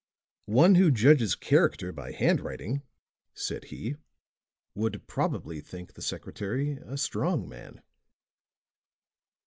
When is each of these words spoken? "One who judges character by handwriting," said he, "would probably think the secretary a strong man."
"One 0.49 0.73
who 0.73 0.89
judges 0.89 1.35
character 1.35 1.91
by 1.91 2.11
handwriting," 2.13 2.81
said 3.35 3.65
he, 3.65 3.97
"would 4.73 5.05
probably 5.05 5.61
think 5.61 5.93
the 5.93 6.01
secretary 6.01 6.71
a 6.83 6.97
strong 6.97 7.47
man." 7.47 7.83